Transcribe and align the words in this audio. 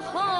好 0.00 0.39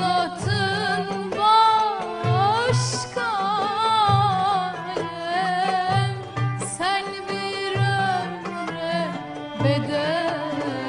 Vuslatın 0.00 1.30
başka 1.30 2.70
Sen 6.78 7.04
bir 7.28 7.74
bedelsin 9.64 10.80